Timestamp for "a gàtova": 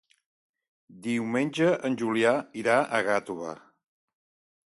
2.81-3.55